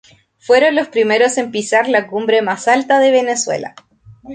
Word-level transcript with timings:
Fueron 0.39 0.73
los 0.75 0.87
primeros 0.87 1.37
en 1.37 1.51
pisar 1.51 1.87
la 1.87 2.07
cumbre 2.07 2.41
más 2.41 2.67
alta 2.67 2.97
de 2.99 3.11
Venezuela. 3.11 3.75